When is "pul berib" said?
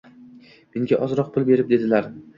1.37-1.71